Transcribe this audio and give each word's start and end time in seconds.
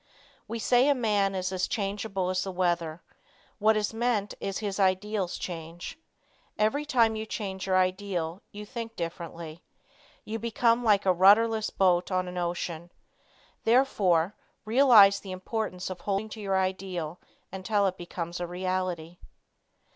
We 0.47 0.57
say 0.57 0.89
a 0.89 0.95
man 0.95 1.35
is 1.35 1.51
as 1.51 1.67
changeable 1.67 2.31
as 2.31 2.43
the 2.43 2.51
weather. 2.51 3.03
What 3.59 3.77
is 3.77 3.93
meant 3.93 4.33
is 4.39 4.57
his 4.57 4.79
ideals 4.79 5.37
change. 5.37 5.99
Every 6.57 6.85
time 6.85 7.15
you 7.15 7.27
change 7.27 7.67
your 7.67 7.77
ideal 7.77 8.41
you 8.51 8.65
think 8.65 8.95
differently. 8.95 9.61
You 10.25 10.39
become 10.39 10.83
like 10.83 11.05
a 11.05 11.13
rudderless 11.13 11.69
boat 11.69 12.09
on 12.09 12.27
an 12.27 12.39
ocean. 12.39 12.91
Therefore 13.63 14.33
realize 14.65 15.19
the 15.19 15.31
importance 15.31 15.91
of 15.91 16.01
holding 16.01 16.29
to 16.29 16.41
your 16.41 16.57
ideal 16.57 17.19
until 17.51 17.85
it 17.85 17.95
becomes 17.95 18.39
a 18.39 18.47
reality. 18.47 19.19